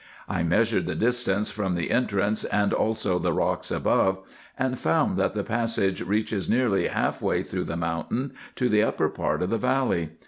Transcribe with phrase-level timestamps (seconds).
[0.27, 4.25] I measured the distance from the entrance, and also the rocks above,
[4.57, 9.09] and found, that the passage reaches nearly half way through the mountain to the upper
[9.09, 10.09] part of the valley.